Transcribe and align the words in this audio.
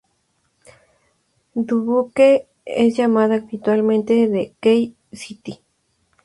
Dubuque 1.53 2.47
es 2.65 2.97
llamada 2.97 3.35
habitualmente 3.35 4.27
"The 4.27 4.55
Key 4.59 4.95
City". 5.11 5.61